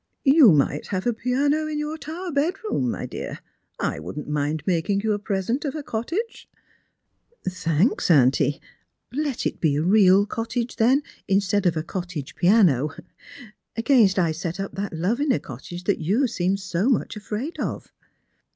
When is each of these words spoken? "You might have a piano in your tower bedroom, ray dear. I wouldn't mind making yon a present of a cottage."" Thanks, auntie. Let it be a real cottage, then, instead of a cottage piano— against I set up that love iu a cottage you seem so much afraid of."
"You 0.39 0.51
might 0.51 0.87
have 0.87 1.05
a 1.05 1.13
piano 1.13 1.67
in 1.67 1.77
your 1.77 1.95
tower 1.95 2.31
bedroom, 2.31 2.91
ray 2.95 3.05
dear. 3.05 3.37
I 3.79 3.99
wouldn't 3.99 4.27
mind 4.27 4.63
making 4.65 5.01
yon 5.01 5.13
a 5.13 5.19
present 5.19 5.63
of 5.63 5.75
a 5.75 5.83
cottage."" 5.83 6.49
Thanks, 7.47 8.09
auntie. 8.09 8.59
Let 9.13 9.45
it 9.45 9.59
be 9.61 9.75
a 9.75 9.83
real 9.83 10.25
cottage, 10.25 10.77
then, 10.77 11.03
instead 11.27 11.67
of 11.67 11.77
a 11.77 11.83
cottage 11.83 12.33
piano— 12.33 12.89
against 13.77 14.17
I 14.17 14.31
set 14.31 14.59
up 14.59 14.73
that 14.73 14.91
love 14.93 15.19
iu 15.19 15.29
a 15.35 15.39
cottage 15.39 15.85
you 15.87 16.25
seem 16.25 16.57
so 16.57 16.89
much 16.89 17.15
afraid 17.15 17.59
of." 17.59 17.91